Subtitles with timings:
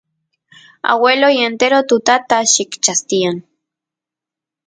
[0.91, 3.37] agueloy entero tutata llikchas tiyan